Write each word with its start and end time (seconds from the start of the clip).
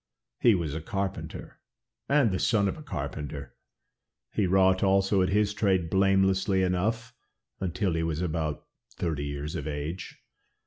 He 0.39 0.55
was 0.55 0.73
a 0.73 0.81
carpenter, 0.81 1.59
and 2.09 2.31
the 2.31 2.39
son 2.39 2.67
of 2.67 2.75
a 2.75 2.81
carpenter, 2.81 3.53
he 4.31 4.47
wrought 4.47 4.81
also 4.81 5.21
at 5.21 5.29
his 5.29 5.53
trade 5.53 5.91
blamelessly 5.91 6.63
enough 6.63 7.13
until 7.59 7.93
he 7.93 8.01
was 8.01 8.19
about 8.19 8.65
thirty 8.97 9.25
years 9.25 9.53
of 9.53 9.67
age. 9.67 10.17